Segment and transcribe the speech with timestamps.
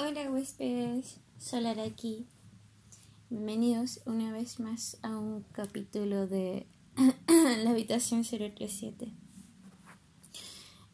[0.00, 2.24] Hola huéspedes, Solar aquí.
[3.30, 6.68] Bienvenidos una vez más a un capítulo de
[7.26, 9.12] La habitación 037.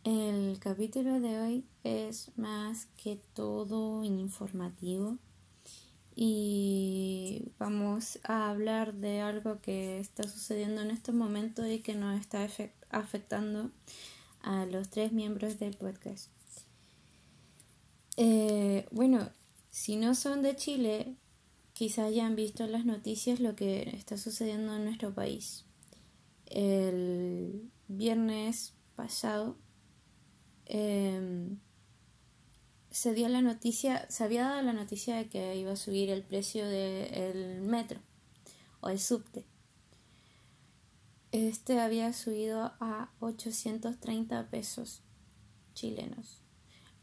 [0.04, 5.18] El capítulo de hoy es más que todo informativo
[6.16, 12.18] y vamos a hablar de algo que está sucediendo en este momento y que nos
[12.18, 12.48] está
[12.88, 13.70] afectando
[14.40, 16.33] a los tres miembros del podcast.
[18.16, 19.30] Eh, bueno,
[19.70, 21.16] si no son de Chile,
[21.72, 25.64] quizás hayan visto en las noticias lo que está sucediendo en nuestro país.
[26.46, 29.56] El viernes pasado
[30.66, 31.58] em,
[32.90, 36.22] se dio la noticia, se había dado la noticia de que iba a subir el
[36.22, 38.00] precio del metro
[38.80, 39.44] o el subte.
[41.32, 45.02] Este había subido a 830 pesos
[45.74, 46.44] chilenos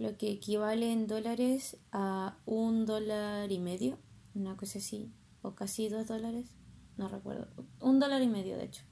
[0.02, 4.00] lo que equivale en dólares a un dólar y medio,
[4.34, 5.12] una cosa así,
[5.44, 6.48] o casi dos dólares,
[6.98, 7.48] no recuerdo,
[7.80, 8.84] un dólar y medio de hecho.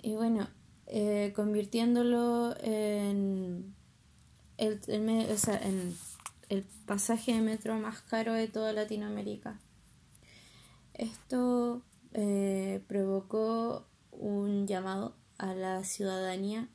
[0.00, 0.48] Y bueno,
[0.86, 3.74] eh, convirtiéndolo en
[4.58, 5.96] el, en
[6.48, 9.58] el pasaje de metro más caro de toda Latinoamérica.
[10.92, 16.68] Esto eh, provocó un llamado a la ciudadanía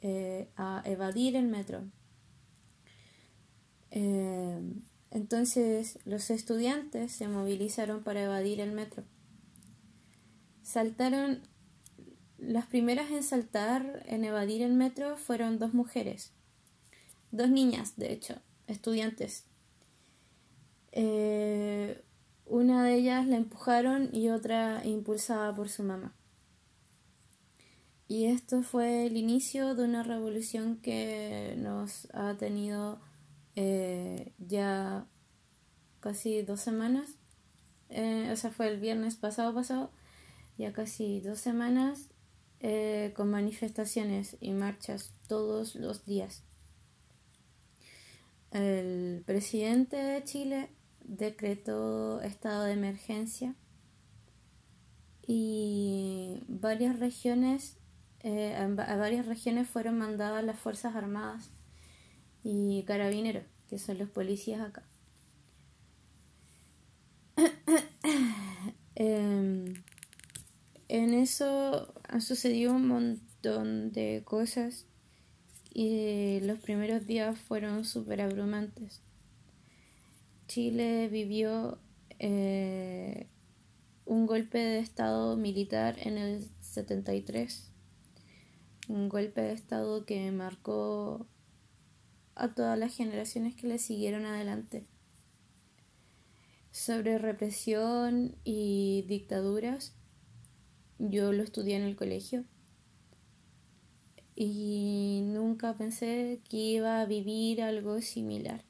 [0.00, 1.84] eh, a evadir el metro,
[3.96, 4.58] eh,
[5.12, 9.04] entonces los estudiantes se movilizaron para evadir el metro.
[10.62, 11.42] Saltaron,
[12.36, 16.32] las primeras en saltar, en evadir el metro, fueron dos mujeres,
[17.30, 18.34] dos niñas, de hecho,
[18.66, 19.44] estudiantes.
[20.90, 22.02] Eh,
[22.46, 26.16] una de ellas la empujaron y otra impulsada por su mamá.
[28.08, 33.00] Y esto fue el inicio de una revolución que nos ha tenido
[33.56, 35.06] eh, ya
[36.00, 37.18] casi dos semanas,
[37.88, 39.90] eh, o sea, fue el viernes pasado pasado,
[40.58, 42.10] ya casi dos semanas
[42.60, 46.42] eh, con manifestaciones y marchas todos los días.
[48.50, 50.70] El presidente de Chile
[51.04, 53.54] decretó estado de emergencia
[55.26, 57.78] y varias regiones,
[58.22, 61.50] a varias regiones fueron mandadas las Fuerzas Armadas
[62.44, 64.84] y carabineros, que son los policías acá.
[68.96, 69.74] Em,
[70.86, 74.86] en eso han sucedido un montón de cosas
[75.72, 79.00] y los primeros días fueron súper abrumantes.
[80.46, 81.78] Chile vivió
[82.20, 83.26] eh,
[84.04, 87.72] un golpe de estado militar en el 73,
[88.88, 91.26] un golpe de estado que marcó
[92.36, 94.86] a todas las generaciones que le siguieron adelante.
[96.70, 99.94] Sobre represión y dictaduras,
[100.98, 102.44] yo lo estudié en el colegio
[104.34, 108.64] y nunca pensé que iba a vivir algo similar.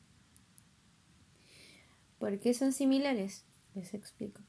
[2.18, 3.44] ¿Por qué son similares?
[3.74, 4.42] Les explico.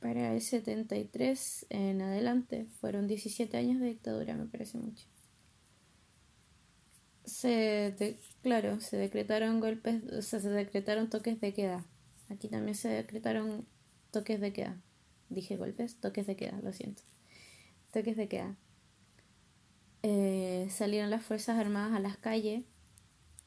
[0.00, 5.06] Para el 73 en adelante fueron 17 años de dictadura, me parece mucho
[7.24, 11.84] se claro, se decretaron golpes, se decretaron toques de queda.
[12.28, 13.66] Aquí también se decretaron
[14.10, 14.80] toques de queda.
[15.28, 17.02] Dije golpes, toques de queda, lo siento.
[17.92, 18.56] Toques de queda.
[20.02, 22.64] Eh, salieron las Fuerzas Armadas a las calles,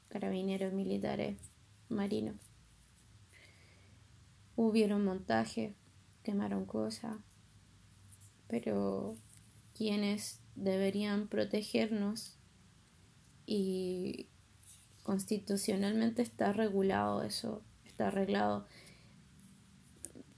[0.09, 1.38] carabineros, militares,
[1.90, 2.35] marinos.
[4.55, 5.73] Hubieron montaje,
[6.22, 7.17] quemaron cosas,
[8.47, 9.17] pero
[9.73, 12.38] quienes deberían protegernos
[13.46, 14.28] y
[15.04, 18.66] constitucionalmente está regulado eso, está arreglado,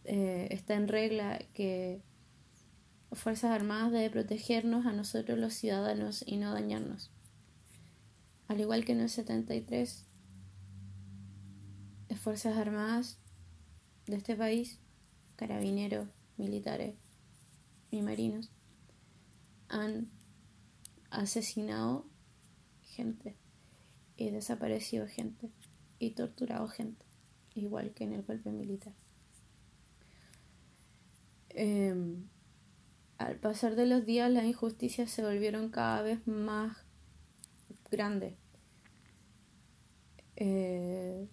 [0.04, 2.02] eh, está en regla que
[3.12, 7.12] Fuerzas Armadas debe protegernos a nosotros los ciudadanos y no dañarnos.
[8.48, 10.06] Al igual que en el 73,
[12.10, 13.20] las Fuerzas Armadas
[14.06, 14.80] de este país,
[15.36, 16.08] carabineros,
[16.38, 16.96] militares
[17.90, 18.52] y marinos,
[19.70, 20.10] han
[21.10, 22.06] asesinado
[22.96, 23.36] gente
[24.18, 25.52] y desaparecido gente
[26.00, 27.06] y torturado gente,
[27.54, 28.94] igual que en el golpe militar.
[31.50, 32.28] Em,
[33.18, 36.78] al pasar de los días las injusticias se volvieron cada vez más
[37.92, 38.36] grandes.
[40.36, 41.28] Eh,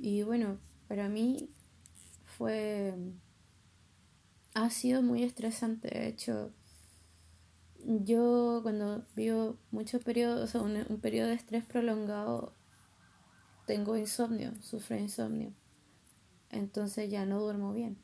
[0.00, 0.58] y bueno,
[0.88, 1.50] para mí
[2.24, 2.94] fue...
[4.54, 6.52] Ha sido muy estresante, de hecho,
[7.86, 12.52] yo cuando vivo muchos periodos, o sea, un, periodo de estrés prolongado,
[13.66, 15.52] tengo insomnio, sufro insomnio.
[16.50, 17.98] Entonces ya no duermo bien.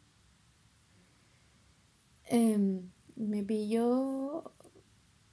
[2.25, 4.53] Em, me pilló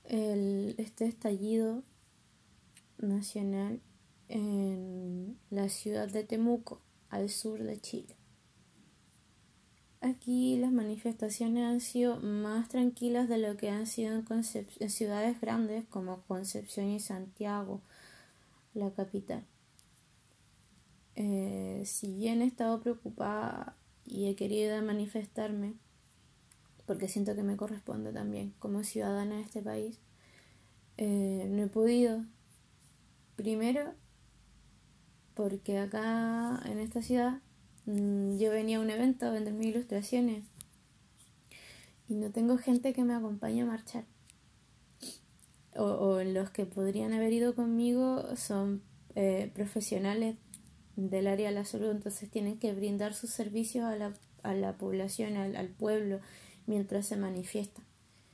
[0.05, 1.83] el, este estallido
[2.97, 3.81] nacional
[4.29, 8.18] en la ciudad de Temuco, al sur de Chile.
[10.01, 15.85] Aquí las manifestaciones han sido más tranquilas de lo que han sido en, ciudades grandes
[15.89, 17.81] como Concepción y Santiago,
[18.73, 19.43] la capital.
[21.15, 23.75] Eh, si bien he estado preocupada
[24.05, 25.73] y he querido manifestarme,
[26.85, 29.99] porque siento que me corresponde también como ciudadana de este país,
[30.95, 32.23] eh, no he podido.
[33.35, 33.93] Primero,
[35.33, 37.41] porque acá en esta ciudad
[38.37, 40.43] yo venía a un evento a vender mis ilustraciones
[42.07, 44.05] y no tengo gente que me acompañe a marchar.
[45.75, 48.81] O, los que podrían haber ido conmigo son
[49.15, 50.35] eh, profesionales
[50.95, 54.13] del área de la salud, entonces tienen que brindar sus servicios a la,
[54.43, 56.19] a la población, al, pueblo,
[56.67, 57.81] mientras se manifiesta.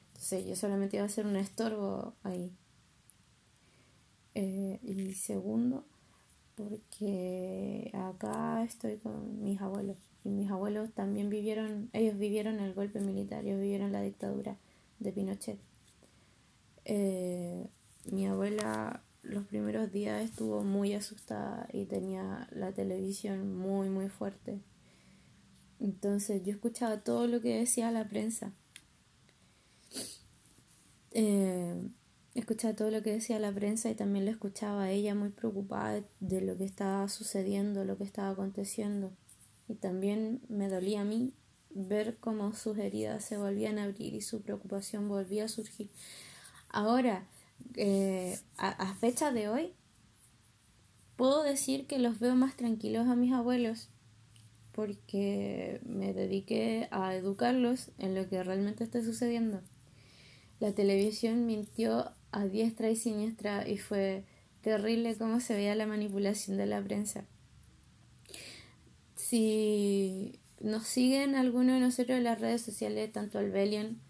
[0.07, 2.51] Entonces yo solamente iba a hacer un estorbo ahí.
[4.33, 5.85] Eh, y segundo,
[6.55, 12.99] porque acá estoy con mis abuelos y mis abuelos también vivieron, ellos vivieron el golpe
[12.99, 14.57] militar, ellos vivieron la dictadura
[14.99, 15.59] de Pinochet.
[16.85, 17.67] Eh,
[18.11, 24.61] mi abuela los primeros días estuvo muy asustada y tenía la televisión muy muy fuerte.
[25.79, 28.51] Entonces yo escuchaba todo lo que decía la prensa.
[31.11, 31.89] Eh,
[32.35, 36.03] escuchaba todo lo que decía la prensa y también lo escuchaba a ella muy preocupada
[36.19, 39.13] de lo que estaba sucediendo, lo que estaba aconteciendo.
[39.67, 41.33] Y también me dolía a mí
[41.71, 45.89] ver cómo sus heridas se volvían a abrir y su preocupación volvía a surgir.
[46.69, 47.25] Ahora,
[47.75, 49.73] eh, a, fecha de hoy,
[51.15, 53.89] puedo decir que los veo más tranquilos a mis abuelos
[54.73, 59.61] porque me dediqué a educarlos en lo que realmente está sucediendo.
[60.59, 64.25] La televisión mintió a diestra y siniestra y fue
[64.61, 67.23] terrible cómo se veía la manipulación de la prensa.
[69.15, 74.01] Si nos siguen algunos de nosotros en las redes sociales, tanto al Bellion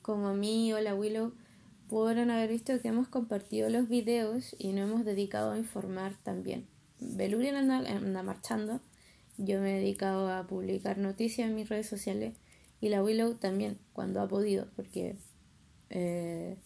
[0.00, 1.34] como a mí o la Willow,
[1.88, 6.66] podrán haber visto que hemos compartido los videos y nos hemos dedicado a informar también.
[7.00, 8.80] Belurian anda, marchando,
[9.36, 12.34] yo me he dedicado a publicar noticias en mis redes sociales
[12.80, 15.16] y la Willow también, cuando ha podido, porque
[15.90, 16.56] eh,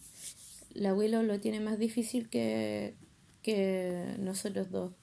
[0.71, 2.95] la Willow lo tiene más difícil que,
[3.41, 4.93] que nosotros dos.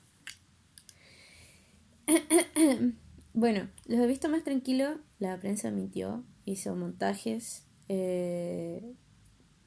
[3.34, 4.98] bueno, los he visto más tranquilos.
[5.18, 8.94] La prensa mintió, hizo montajes eh,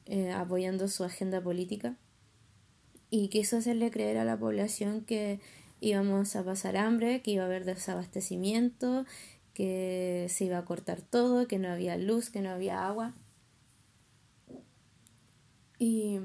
[0.06, 1.96] eh, apoyando su agenda política
[3.10, 5.40] y quiso hacerle creer a la población que
[5.80, 9.04] íbamos a pasar hambre, que iba a haber desabastecimiento,
[9.54, 13.14] que se iba a cortar todo, que no había luz, que no había agua.
[15.80, 16.20] Y,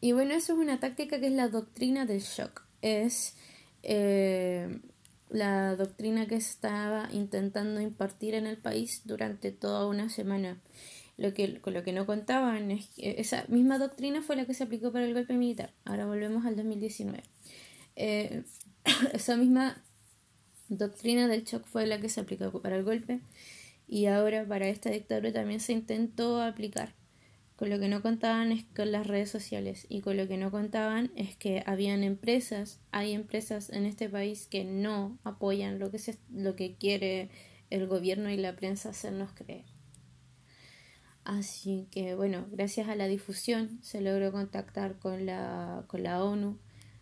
[0.00, 2.62] y bueno, eso es una táctica que es la doctrina del shock.
[2.82, 3.34] Es
[3.82, 4.80] eh,
[5.28, 10.62] la doctrina que estaba intentando impartir en el país durante toda una semana.
[11.16, 14.54] Lo que, con lo que no contaban es que esa misma doctrina fue la que
[14.54, 15.74] se aplicó para el golpe militar.
[15.84, 17.24] Ahora volvemos al 2019.
[17.96, 18.44] Eh,
[19.12, 19.82] esa misma
[20.68, 23.20] doctrina del shock fue la que se aplicó para el golpe
[23.88, 26.94] y ahora para esta dictadura también se intentó aplicar.
[27.56, 30.50] Con lo que no contaban es con las redes sociales y con lo que no
[30.50, 35.98] contaban es que habían empresas, hay empresas en este país que no apoyan lo que,
[35.98, 37.30] se, lo que quiere
[37.70, 39.64] el gobierno y la prensa hacernos creer.
[41.24, 46.58] Así que bueno, gracias a la difusión se logró contactar con la, con la ONU,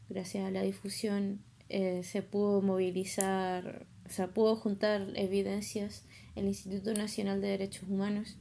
[0.09, 6.04] gracias a la difusión eh, se pudo movilizar, se pudo juntar evidencias
[6.35, 8.37] el Instituto Nacional de Derechos Humanos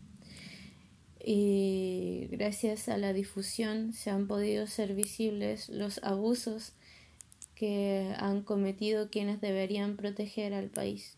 [1.19, 6.73] y gracias a la difusión se han podido ser visibles los abusos
[7.55, 11.17] que han cometido quienes deberían proteger al país.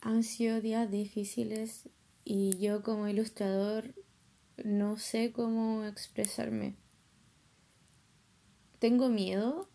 [0.00, 1.90] Han sido días difíciles
[2.24, 3.94] y yo como ilustrador
[4.64, 6.74] no sé cómo expresarme.
[8.78, 9.68] Tengo miedo,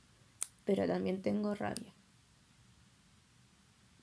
[0.63, 1.93] pero también tengo rabia.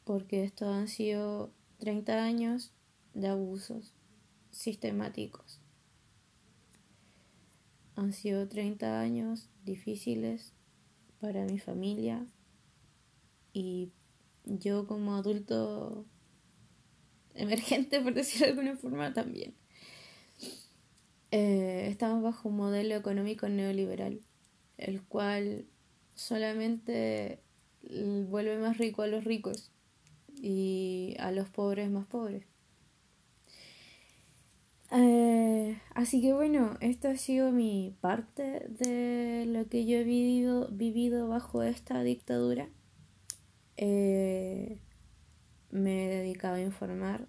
[0.05, 1.53] Porque estos han sido
[1.83, 2.71] 30 años
[3.13, 3.93] de abusos
[4.53, 5.61] sistemáticos.
[7.97, 10.53] Han sido 30 años difíciles
[11.21, 12.25] para mi familia
[13.53, 13.91] y
[14.45, 16.07] yo como adulto
[17.35, 19.57] emergente, por decirlo de alguna forma, también.
[21.33, 24.21] eh, estamos bajo un modelo económico neoliberal,
[24.79, 25.67] el cual
[26.15, 27.43] solamente
[28.29, 29.72] vuelve más rico a los ricos
[30.43, 32.45] y a los pobres más pobres.
[34.91, 40.69] Eh, así que bueno, esto ha sido mi parte de lo que yo he vivido,
[40.71, 42.69] vivido bajo esta dictadura.
[43.77, 44.79] Eh,
[45.71, 47.29] me he dedicado a informar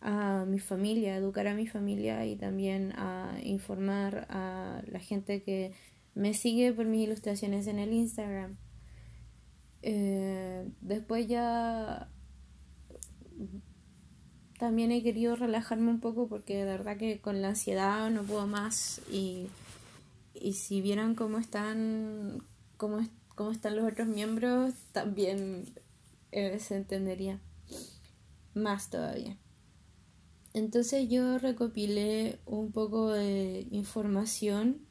[0.00, 5.42] a mi familia, a educar a mi familia y también a informar a la gente
[5.42, 5.72] que
[6.14, 8.58] me sigue por mis ilustraciones en el Instagram.
[9.86, 12.08] Eh, después ya
[14.58, 18.46] también he querido relajarme un poco porque de verdad que con la ansiedad no puedo
[18.46, 19.50] más y,
[20.54, 22.42] si vieran cómo están
[22.78, 25.66] cómo, cómo están los otros miembros también
[26.32, 27.42] eh, se entendería
[28.54, 29.36] más todavía.
[30.54, 34.86] Entonces yo recopilé un poco de información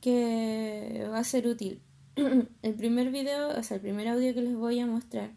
[0.00, 1.82] que va a ser útil.
[2.62, 5.30] el primer video, o sea, el primer audio que les voy a mostrar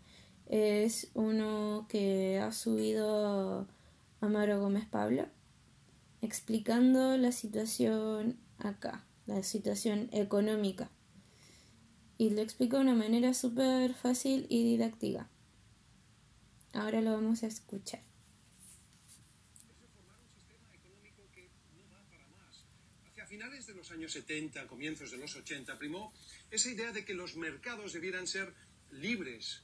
[0.47, 3.67] es uno que ha subido
[4.21, 5.27] Amaro Gómez Pablo
[6.23, 10.89] explicando la situación acá, la situación económica.
[12.17, 15.29] Y lo explica de una manera súper fácil y didáctica.
[16.71, 17.99] Ahora lo vamos a escuchar.
[23.83, 26.13] Los años 70, comienzos de los 80, primó
[26.49, 28.53] esa idea de que los mercados debieran ser
[28.91, 29.61] libres.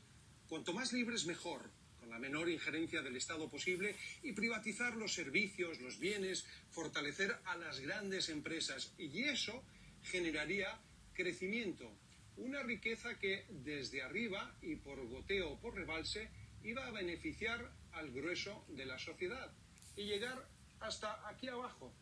[0.50, 1.72] Cuanto más libres, mejor,
[2.02, 7.56] con la menor injerencia del Estado posible y privatizar los servicios, los bienes, fortalecer a
[7.56, 8.92] las grandes empresas.
[8.98, 9.64] Y eso
[10.04, 10.78] generaría
[11.14, 11.90] crecimiento,
[12.36, 16.30] una riqueza que desde arriba y por goteo o por rebalse
[16.66, 19.50] iba a beneficiar al grueso de la sociedad
[19.96, 20.46] y llegar
[20.82, 21.94] hasta aquí abajo.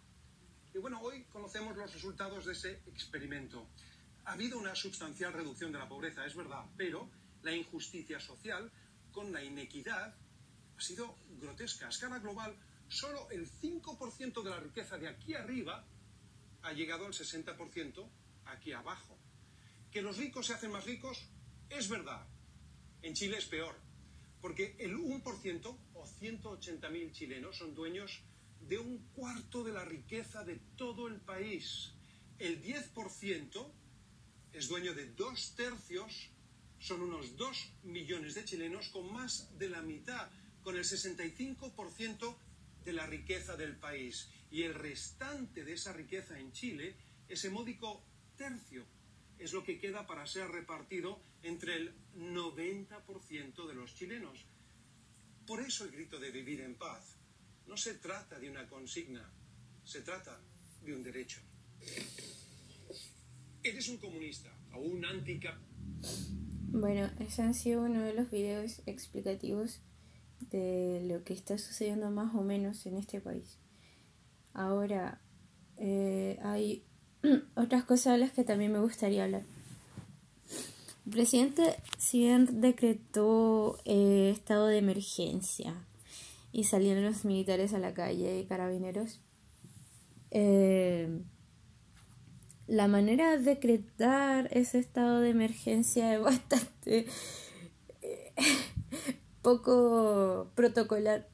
[0.77, 3.65] Y bueno, hoy conocemos los resultados de ese experimento.
[4.25, 7.10] Ha habido una sustancial reducción de la pobreza, es verdad, pero
[7.41, 8.72] la injusticia social
[9.12, 10.13] con la inequidad
[10.77, 11.88] ha sido grotesca.
[11.88, 12.55] A escala global,
[12.89, 15.84] solo el 5% de la riqueza de aquí arriba
[16.62, 18.07] ha llegado al 60%
[18.46, 19.17] aquí abajo.
[19.89, 21.27] Que los ricos se hacen más ricos
[21.72, 22.24] es verdad.
[23.01, 23.75] En Chile es peor
[24.41, 28.22] porque el 1% o 180.000 chilenos son dueños
[28.61, 31.93] de un cuarto de la riqueza de todo el país.
[32.39, 33.71] El 10%
[34.53, 36.29] es dueño de dos tercios,
[36.79, 40.29] son unos 2 millones de chilenos con más de la mitad,
[40.63, 42.35] con el 65%
[42.85, 44.29] de la riqueza del país.
[44.51, 46.95] Y el restante de esa riqueza en Chile,
[47.27, 48.03] ese módico
[48.37, 48.85] tercio,
[49.39, 54.45] es lo que queda para ser repartido entre el 90% de los chilenos.
[55.45, 57.16] Por eso el grito de vivir en paz
[57.67, 59.29] no se trata de una consigna,
[59.83, 60.39] se trata
[60.81, 61.41] de un derecho.
[63.62, 65.59] Eres un comunista o un antica.
[66.69, 69.81] Bueno, ese ha sido uno de los videos explicativos
[70.50, 73.57] de lo que está sucediendo más o menos en este país.
[74.53, 75.21] Ahora,
[75.77, 76.86] eh, hay
[77.55, 79.43] otras cosas de las que también me gustaría hablar.
[81.05, 85.87] El presidente, si bien decretó eh, estado de emergencia
[86.57, 89.21] y salieron los militares a la calle y carabineros,
[90.31, 91.21] eh,
[92.65, 97.05] la manera de decretar ese estado de emergencia es bastante
[98.01, 98.33] eh,
[99.43, 101.29] poco protocolar.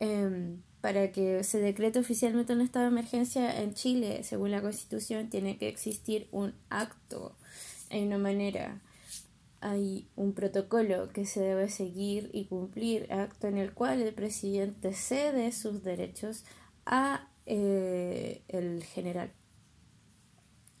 [0.00, 5.28] Em, para que se decrete oficialmente un estado de emergencia en Chile, según la Constitución,
[5.28, 7.36] tiene que existir un acto
[7.92, 8.80] hay una manera,
[9.62, 14.92] hay un protocolo que se debe seguir y cumplir, acto en el cual el presidente
[14.92, 16.44] cede sus derechos
[16.84, 19.32] a eh, el general,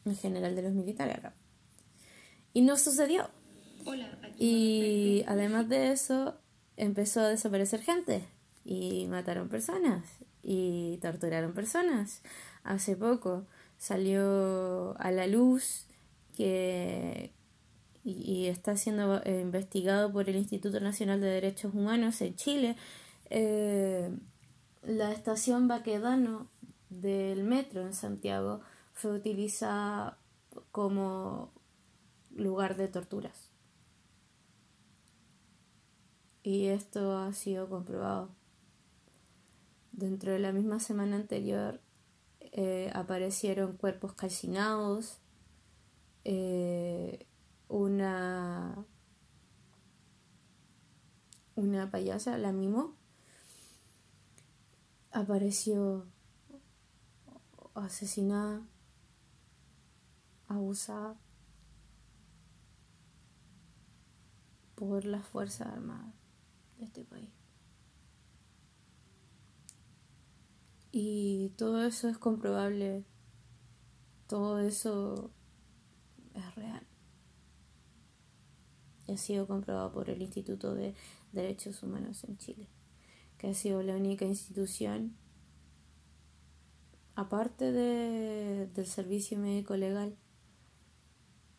[0.04, 1.16] el general de los militares
[2.52, 3.30] Y no sucedió.
[4.38, 6.34] y además de eso,
[6.76, 8.24] empezó a desaparecer gente
[8.64, 10.04] y mataron personas
[10.42, 12.22] y torturaron personas.
[12.64, 13.46] Hace poco
[13.78, 15.86] salió a la luz
[16.36, 17.32] que
[18.04, 22.76] y, está siendo eh, investigado por el Instituto Nacional de Derechos Humanos en Chile.
[23.30, 24.10] Eh,
[24.82, 26.50] la estación Baquedano
[26.90, 28.60] del metro en Santiago
[28.92, 30.18] fue utilizada
[30.72, 31.52] como
[32.34, 33.50] lugar de torturas.
[36.42, 38.34] Y esto ha sido comprobado.
[39.92, 41.80] Dentro de la misma semana anterior
[42.40, 45.18] eh, aparecieron cuerpos calcinados,
[47.72, 48.86] una,
[51.82, 52.94] una payasa, la mimo,
[55.10, 56.06] apareció
[57.74, 58.62] asesinada,
[60.46, 61.16] abusada
[64.76, 66.14] por las Fuerzas Armadas
[66.78, 67.30] de este país.
[70.92, 73.04] Y todo eso es comprobable,
[74.28, 75.32] todo eso
[76.34, 76.86] es real.
[79.08, 80.94] ha sido comprobado por el Instituto de
[81.32, 82.68] Derechos Humanos en Chile,
[83.38, 85.16] que ha sido la única institución,
[87.14, 90.16] aparte de, del servicio médico legal,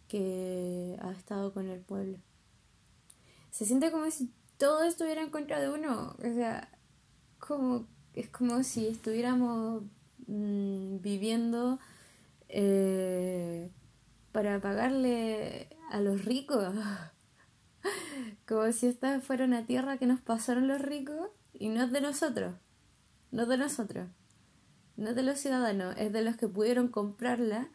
[0.08, 2.20] que ha estado con el pueblo.
[3.52, 6.70] Se siente como si todo estuviera en contra de uno, o sea,
[7.40, 9.84] como, es como si estuviéramos
[10.28, 11.80] mm, viviendo
[12.48, 13.72] eh,
[14.32, 16.74] para pagarle a los ricos.
[18.48, 22.02] Como si esta fuera una tierra que nos pasaron los ricos y no es de
[22.02, 22.56] nosotros.
[23.32, 24.10] No es de nosotros.
[24.96, 27.70] No es de los ciudadanos, es de los que pudieron comprarla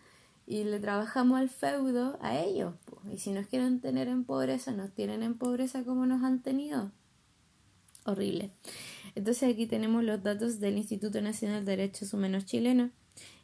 [0.47, 2.75] y le trabajamos al feudo a ellos.
[3.13, 6.93] Y si nos quieren tener en pobreza, nos tienen en pobreza como nos han tenido.
[8.05, 8.53] Horrible.
[9.15, 12.91] Entonces aquí tenemos los datos del Instituto Nacional de Derechos Humanos chileno.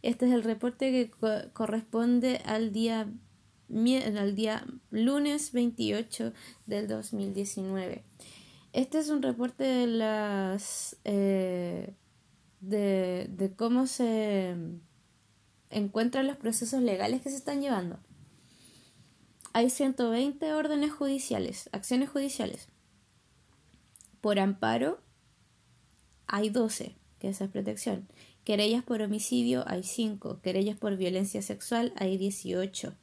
[0.02, 1.10] Este es el reporte que
[1.52, 3.12] corresponde al día
[3.68, 6.32] al día lunes 28
[6.66, 8.04] del 2019.
[8.72, 11.94] Este es un reporte de las eh,
[12.60, 14.54] de, de cómo se
[15.70, 17.98] encuentran los procesos legales que se están llevando.
[19.52, 22.68] Hay 120 órdenes judiciales, acciones judiciales.
[24.20, 25.00] Por amparo
[26.26, 28.08] hay 12, que esa es protección.
[28.42, 32.94] Querellas por homicidio hay 5, querellas por violencia sexual hay 18.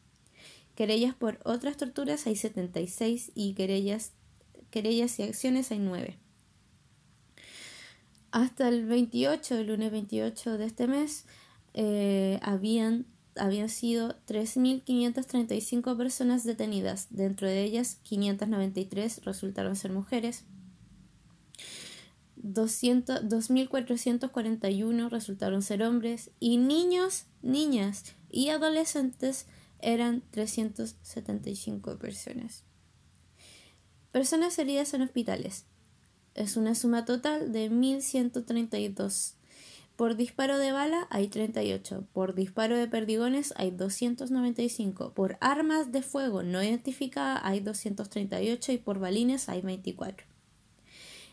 [0.75, 4.13] Querellas por otras torturas hay 76 y querellas,
[4.69, 6.17] querellas y acciones hay 9.
[8.31, 11.25] Hasta el 28, el lunes 28 de este mes,
[11.73, 17.07] eh, habían, habían sido 3.535 personas detenidas.
[17.09, 20.45] Dentro de ellas, 593 resultaron ser mujeres.
[22.41, 29.45] 2.441 resultaron ser hombres y niños, niñas y adolescentes
[29.81, 32.63] eran 375 personas.
[34.11, 35.65] Personas heridas en hospitales.
[36.35, 39.33] Es una suma total de 1.132.
[39.95, 42.07] Por disparo de bala hay 38.
[42.11, 45.13] Por disparo de perdigones hay 295.
[45.13, 50.25] Por armas de fuego no identificadas hay 238 y por balines hay 24.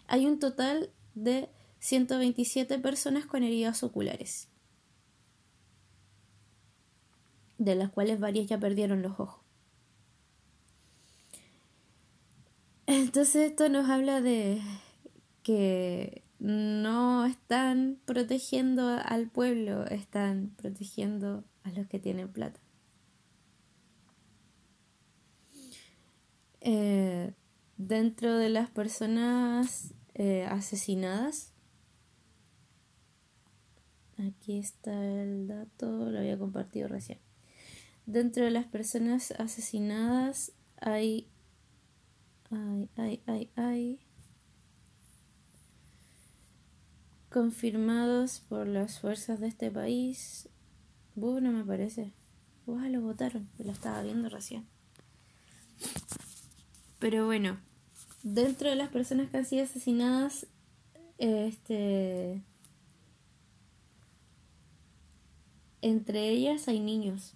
[0.07, 1.49] Hay un total de
[1.81, 4.49] 127 personas con heridas oculares.
[7.59, 9.43] De las cuales varias ya perdieron los ojos.
[12.87, 14.63] Entonces esto nos habla de
[15.43, 22.61] que no están protegiendo al pueblo, están protegiendo a los que tienen plata.
[26.61, 27.35] Eh,
[27.77, 31.53] dentro de las personas eh, asesinadas,
[34.19, 37.28] aquí está el dato, lo había compartido recién.
[38.09, 41.29] Dentro de las personas asesinadas hay...
[42.51, 43.99] Ay, ay, ay, ay.
[47.31, 50.49] Confirmados por las fuerzas de este país.
[51.17, 52.15] Bueno, me parece.
[52.65, 53.51] Buah, lo votaron.
[53.59, 54.67] Lo estaba viendo recién.
[57.01, 57.61] Pero bueno,
[58.23, 60.47] dentro de las personas que han sido asesinadas,
[61.19, 62.43] este.
[65.83, 67.35] Entre ellas hay niños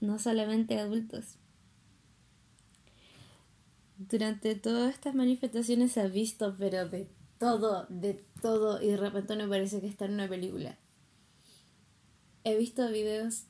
[0.00, 1.38] no solamente adultos.
[3.98, 9.36] Durante todas estas manifestaciones se ha visto, pero de todo, de todo, y de repente
[9.36, 10.78] me parece que está en una película.
[12.44, 13.46] He visto videos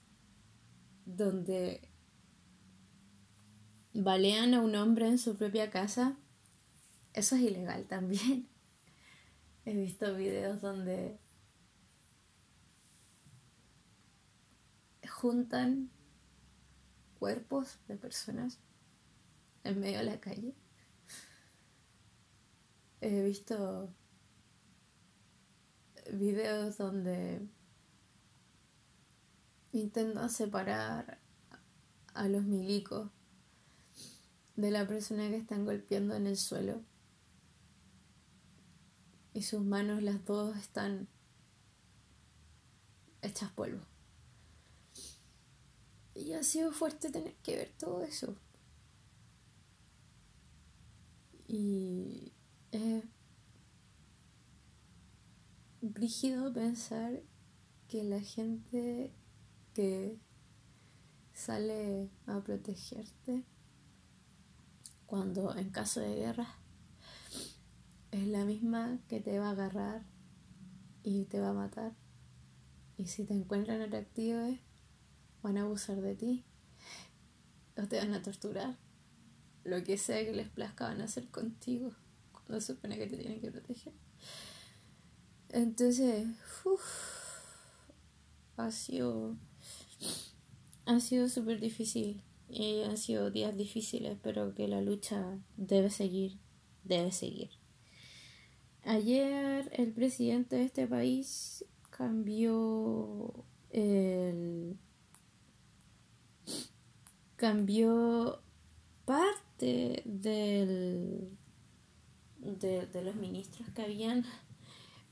[1.04, 1.88] donde
[3.92, 6.16] balean a un hombre en su propia casa.
[7.12, 8.48] Eso es ilegal también.
[9.64, 11.18] He visto videos donde
[15.08, 15.90] juntan
[17.18, 18.58] cuerpos de personas
[19.64, 20.54] en medio de la calle.
[23.00, 23.92] He visto
[26.12, 27.46] videos donde
[29.72, 31.18] intentan separar
[32.14, 33.10] a los milicos
[34.56, 36.82] de la persona que están golpeando en el suelo
[39.34, 41.08] y sus manos las dos están
[43.20, 43.84] hechas polvo.
[46.16, 48.34] Y ha sido fuerte tener que ver todo eso.
[51.46, 52.32] Y
[52.72, 53.04] es
[55.82, 57.22] brígido pensar
[57.86, 59.12] que la gente
[59.74, 60.18] que
[61.34, 63.44] sale a protegerte
[65.04, 66.48] cuando en caso de guerra
[68.10, 70.06] es la misma que te va a agarrar
[71.02, 71.94] y te va a matar.
[72.96, 74.56] Y si te encuentran atractivo,
[75.46, 76.44] van a abusar de ti
[77.76, 78.76] o te van a torturar.
[79.62, 81.92] Lo que sea que les plazca van a hacer contigo
[82.32, 83.92] cuando supone que te tienen que proteger.
[85.50, 86.26] Entonces,
[88.56, 89.36] ha sido
[90.84, 96.38] ha sido súper difícil y han sido días difíciles, pero que la lucha debe seguir,
[96.84, 97.50] debe seguir.
[98.82, 104.78] Ayer el presidente de este país cambió el
[107.36, 108.42] cambió
[109.04, 111.30] parte del
[112.38, 114.24] de, de los ministros que habían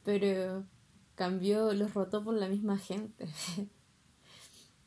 [0.05, 0.65] pero
[1.15, 3.29] cambió los rotó por la misma gente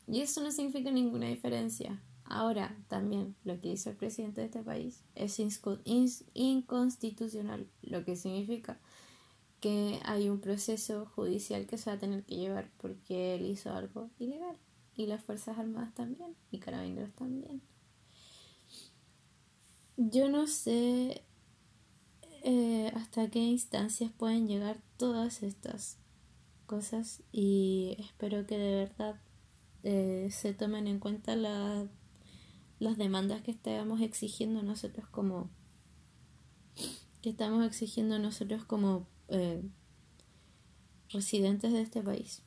[0.08, 4.62] y eso no significa ninguna diferencia Ahora, también lo que hizo el presidente de este
[4.62, 5.39] país es
[6.34, 8.80] inconstitucional, lo que significa
[9.62, 13.71] que hay un proceso judicial que se va a tener que llevar porque él hizo
[13.71, 14.58] algo ilegal.
[14.97, 17.62] Y las Fuerzas Armadas también, y Carabineros también.
[19.95, 21.23] Yo no sé
[22.43, 25.97] eh, hasta qué instancias pueden llegar todas estas
[26.65, 29.21] cosas y espero que de verdad
[29.83, 31.88] eh, se tomen en cuenta las
[32.79, 35.49] las demandas que estamos exigiendo nosotros como
[37.21, 39.63] que estamos exigiendo nosotros como eh,
[41.10, 42.43] residentes de este país.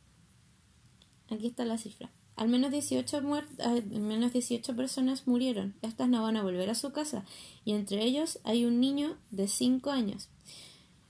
[1.29, 2.13] Aquí está la cifra.
[2.41, 5.75] Al menos 18, al menos 18 personas murieron.
[5.83, 7.27] Estas no van a volver a su casa.
[7.67, 10.31] Y entre ellos hay un niño de 5 años.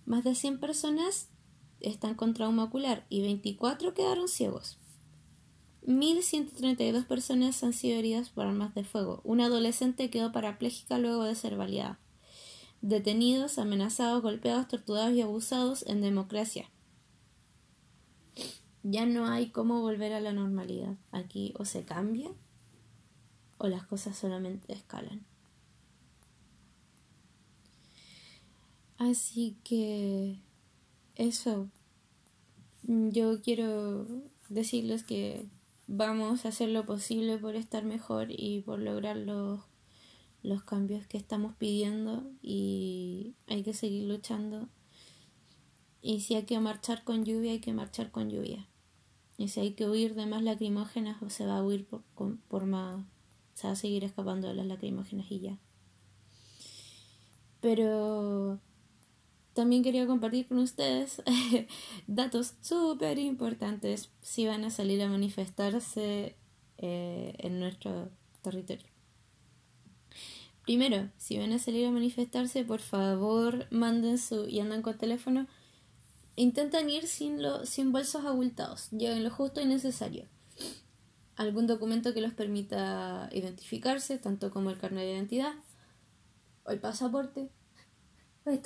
[0.06, 1.28] Más de 100 personas
[1.78, 4.78] están con trauma ocular y 24 quedaron ciegos.
[5.86, 9.20] 1.132 personas han sido heridas por armas de fuego.
[9.22, 12.00] Una adolescente quedó parapléjica luego de ser baleada.
[12.80, 16.68] Detenidos, amenazados, golpeados, torturados y abusados en democracia.
[18.82, 20.96] Ya no hay cómo volver a la normalidad.
[21.12, 22.30] Aquí o se cambia
[23.58, 25.26] o las cosas solamente escalan.
[28.96, 30.40] Así que
[31.14, 31.68] eso.
[32.82, 34.06] Yo quiero
[34.48, 35.46] decirles que
[35.86, 39.60] vamos a hacer lo posible por estar mejor y por lograr los,
[40.42, 44.68] los cambios que estamos pidiendo y hay que seguir luchando.
[46.00, 48.69] Y si hay que marchar con lluvia, hay que marchar con lluvia.
[49.40, 52.02] Y si hay que huir de más lacrimógenas, se va a huir por,
[52.48, 53.02] por más.
[53.54, 55.58] Se va a seguir escapando de las lacrimógenas y ya.
[57.62, 58.60] Pero
[59.54, 61.22] también quería compartir con ustedes
[62.06, 66.36] datos súper importantes si van a salir a manifestarse
[66.76, 68.10] eh, en nuestro
[68.42, 68.88] territorio.
[70.64, 75.46] Primero, si van a salir a manifestarse, por favor manden su y andan con teléfono.
[76.36, 80.26] Intentan ir sin, lo, sin bolsos abultados, lleven lo justo y necesario.
[81.36, 85.54] Algún documento que los permita identificarse, tanto como el carnet de identidad
[86.64, 87.48] o el pasaporte,
[88.46, 88.60] eh,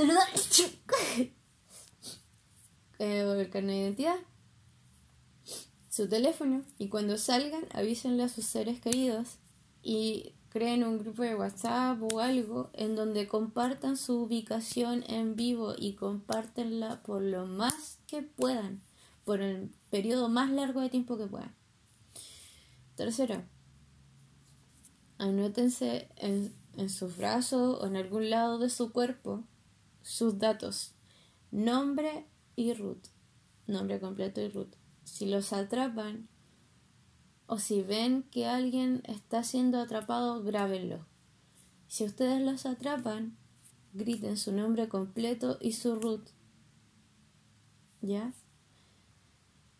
[2.98, 4.16] el carnet de identidad,
[5.94, 9.38] su teléfono y cuando salgan avísenle a sus seres queridos
[9.80, 15.74] y creen un grupo de WhatsApp o algo en donde compartan su ubicación en vivo
[15.76, 18.80] y compártenla por lo más que puedan,
[19.24, 21.52] por el periodo más largo de tiempo que puedan.
[22.94, 23.42] Tercero,
[25.18, 29.42] anótense en, en sus brazos o en algún lado de su cuerpo
[30.02, 30.94] sus datos,
[31.50, 33.08] nombre y root,
[33.66, 34.76] nombre completo y root.
[35.02, 36.28] Si los atrapan
[37.46, 41.06] o si ven que alguien está siendo atrapado, grábenlo.
[41.88, 43.36] Si ustedes los atrapan,
[43.92, 46.28] griten su nombre completo y su root.
[48.00, 48.32] ¿Ya?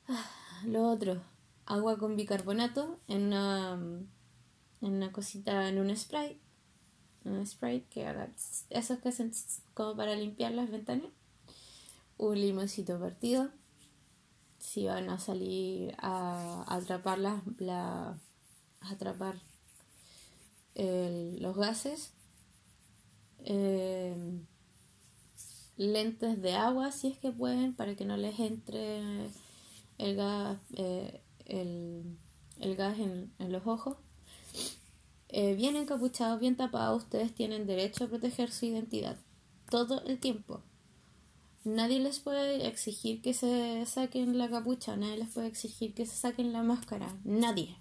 [0.09, 0.31] Ah,
[0.67, 1.23] lo otro,
[1.67, 6.41] agua con bicarbonato en una, en una cosita, en un spray
[7.25, 8.29] un spray que haga
[8.71, 9.33] esos que hacen
[9.73, 11.11] como para limpiar las ventanas,
[12.19, 13.51] un limoncito partido,
[14.65, 17.43] si van a salir a, atrapar la,
[18.81, 19.37] a atrapar
[20.75, 22.13] los gases,
[23.45, 24.17] eh,
[25.77, 29.29] lentes de agua si es que pueden para que no les entre
[29.99, 32.17] el gas eh, el,
[32.77, 33.97] gas en los ojos
[35.37, 39.17] eh, bien encapuchados, bien tapados, ustedes tienen derecho a proteger su identidad
[39.69, 40.63] todo el tiempo.
[41.65, 46.15] Nadie les puede exigir que se saquen la capucha, nadie les puede exigir que se
[46.15, 47.79] saquen la máscara, nadie.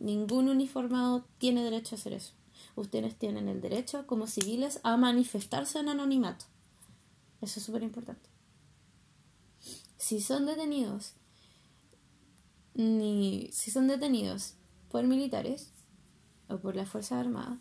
[0.00, 2.34] Ningún uniformado tiene derecho a hacer eso.
[2.76, 6.44] Ustedes tienen el derecho como civiles a manifestarse en anonimato.
[7.40, 8.28] Eso es súper importante.
[9.96, 11.14] Si son detenidos,
[12.74, 14.54] ni si son detenidos
[14.90, 15.72] por militares
[16.48, 17.58] o por las Fuerzas Armadas,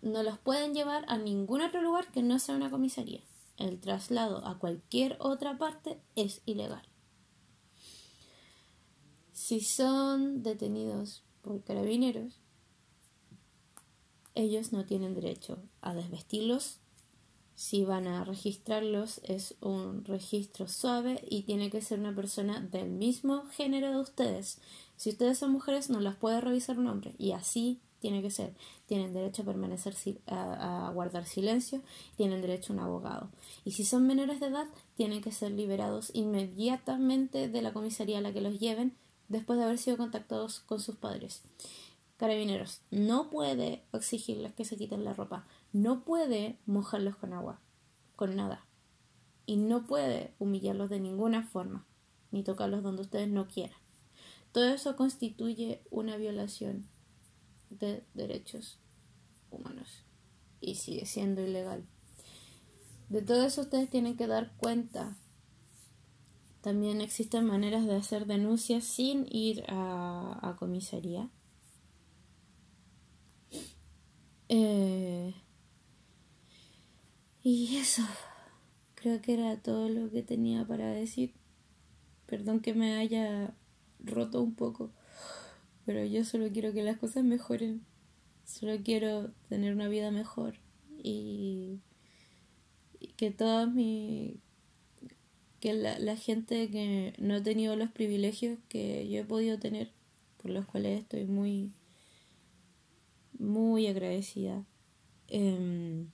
[0.00, 3.22] no los pueden llevar a ningún otro lugar que no sea una comisaría.
[3.58, 6.88] El traslado a cualquier otra parte es ilegal.
[9.32, 12.40] Si son detenidos por carabineros,
[14.36, 16.78] ellos no tienen derecho a desvestirlos.
[17.56, 22.88] Si van a registrarlos es un registro suave y tiene que ser una persona del
[22.90, 24.60] mismo género de ustedes.
[24.96, 28.54] Si ustedes son mujeres no las puede revisar un hombre y así tiene que ser.
[28.86, 29.94] Tienen derecho a permanecer
[30.26, 31.82] a, guardar silencio,
[32.16, 33.30] tienen derecho a un abogado.
[33.64, 38.22] Y si son menores de edad, tienen que ser liberados inmediatamente de la comisaría a
[38.22, 38.96] la que los lleven
[39.28, 41.42] después de haber sido contactados con sus padres.
[42.16, 47.60] Carabineros no puede exigirles que se quiten la ropa, no puede mojarlos con agua,
[48.16, 48.64] con nada.
[49.46, 51.86] Y no puede humillarlos de ninguna forma,
[52.32, 53.78] ni tocarlos donde ustedes no quieran.
[54.52, 56.88] Todo eso constituye una violación
[57.70, 58.78] de derechos
[59.50, 60.04] humanos
[60.60, 61.86] y sigue siendo ilegal.
[63.08, 65.16] De todo eso ustedes tienen que dar cuenta.
[66.60, 71.30] También existen maneras de hacer denuncias sin ir a, a comisaría.
[74.50, 75.34] Eh,
[77.42, 78.02] y eso,
[78.94, 81.34] creo que era todo lo que tenía para decir.
[82.26, 83.54] Perdón que me haya
[84.00, 84.92] roto un poco.
[85.88, 87.80] Pero yo solo quiero que las cosas mejoren.
[88.44, 90.56] Solo quiero tener una vida mejor.
[91.02, 91.78] Y,
[93.16, 94.36] que toda mi.
[95.60, 99.90] que la, la gente que no ha tenido los privilegios que yo he podido tener,
[100.36, 101.72] por los cuales estoy muy.
[103.38, 104.66] muy agradecida.
[105.28, 106.10] Em,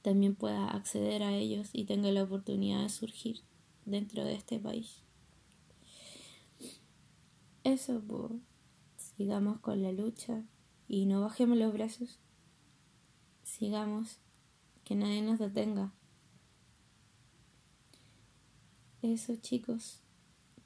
[0.00, 3.42] también pueda acceder a ellos y tenga la oportunidad de surgir
[3.84, 5.02] dentro de este país.
[7.62, 8.40] Eso, pues
[9.20, 10.46] sigamos con la lucha
[10.88, 12.18] y no bajemos los brazos.
[13.44, 14.16] Sigamos,
[14.82, 15.92] que nadie nos detenga.
[19.02, 20.00] Eso chicos,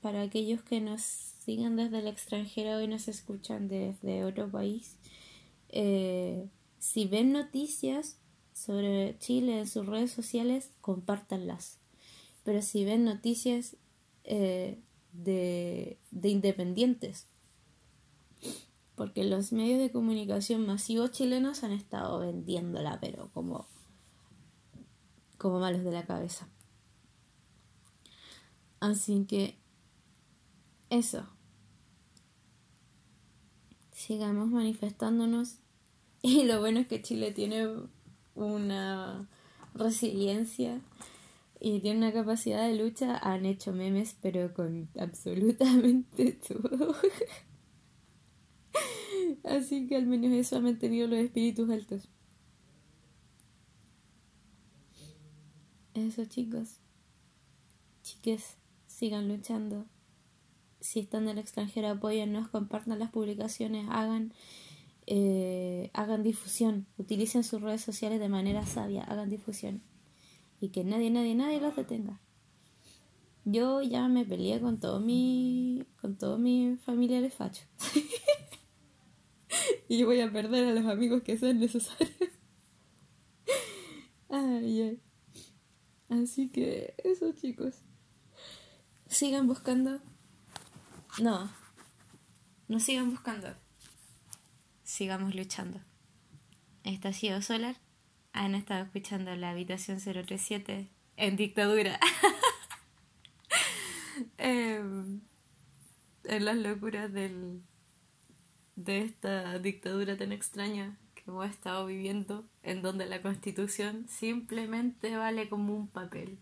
[0.00, 4.98] para aquellos que nos sigan desde el extranjero y nos escuchan desde otro país,
[5.70, 8.20] eh, si ven noticias
[8.52, 11.80] sobre Chile en sus redes sociales, compártanlas.
[12.44, 13.76] Pero si ven noticias
[14.22, 14.78] eh,
[15.12, 17.26] de independientes,
[18.94, 23.66] porque los medios de comunicación masivos chilenos han estado vendiéndola, pero como,
[25.38, 26.48] como malos de la cabeza.
[28.80, 29.56] Así que
[30.90, 31.26] eso.
[33.92, 35.58] Sigamos manifestándonos.
[36.26, 37.68] Y lo bueno es que Chile tiene
[38.34, 39.28] una
[39.74, 40.80] resiliencia
[41.60, 43.18] y tiene una capacidad de lucha.
[43.18, 46.94] Han hecho memes, pero con absolutamente todo.
[49.44, 52.08] Así que al menos eso ha mantenido los espíritus altos.
[55.94, 56.80] Eso chicos,
[58.02, 58.56] chiques,
[58.86, 59.86] sigan luchando.
[60.80, 64.34] Si están en el extranjero, apóyennos, compartan las publicaciones, hagan,
[65.06, 69.82] eh, hagan difusión, utilicen sus redes sociales de manera sabia, hagan difusión.
[70.60, 72.20] Y que nadie, nadie, nadie los detenga.
[73.44, 77.66] Yo ya me peleé con todo mi, con todos mis familiares fachos.
[79.88, 82.10] y voy a perder a los amigos que sean necesarios.
[84.28, 85.00] ay, ay.
[86.08, 87.82] Así que eso chicos.
[89.06, 90.00] Sigan buscando.
[91.20, 91.50] No.
[92.68, 93.54] No sigan buscando.
[94.82, 95.80] Sigamos luchando.
[96.82, 97.76] Esta ha sido Solar.
[98.32, 101.98] Han estado escuchando la habitación 037 en dictadura.
[104.38, 105.22] Em,
[106.22, 107.62] en las locuras del
[108.76, 115.48] de esta dictadura tan extraña que hemos estado viviendo, en donde la constitución simplemente vale
[115.48, 116.38] como un papel.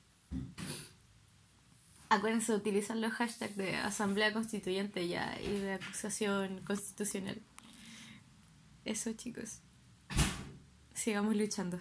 [2.08, 7.40] Acuérdense de utilizar los hashtags de asamblea constituyente ya y de acusación constitucional.
[8.84, 9.60] Eso chicos.
[10.94, 11.78] Sigamos luchando.